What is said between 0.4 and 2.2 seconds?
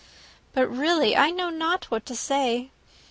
But, really, I know not what to